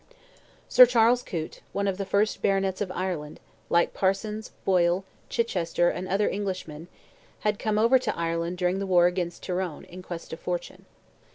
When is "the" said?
1.99-2.07, 8.79-8.87